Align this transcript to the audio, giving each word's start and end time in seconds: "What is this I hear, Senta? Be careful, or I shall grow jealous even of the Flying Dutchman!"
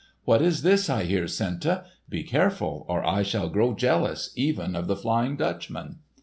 "What 0.25 0.41
is 0.41 0.63
this 0.63 0.89
I 0.89 1.03
hear, 1.03 1.27
Senta? 1.27 1.85
Be 2.09 2.23
careful, 2.23 2.87
or 2.89 3.05
I 3.07 3.21
shall 3.21 3.49
grow 3.49 3.75
jealous 3.75 4.31
even 4.35 4.75
of 4.75 4.87
the 4.87 4.95
Flying 4.95 5.35
Dutchman!" 5.37 5.99